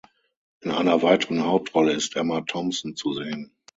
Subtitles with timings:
[0.61, 3.51] In einer weiteren Hauptrolle ist Emma Thompson zu sehen.